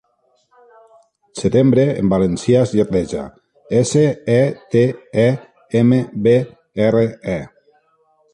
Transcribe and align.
'Setembre' 1.41 1.83
en 2.03 2.09
valencià 2.13 2.63
es 2.67 2.73
lletreja: 2.79 3.25
esse, 3.81 4.03
e, 4.37 4.39
te, 4.77 4.83
e, 5.25 5.27
eme, 5.83 6.01
be, 6.27 6.37
erre, 6.89 7.07
e. 7.37 7.39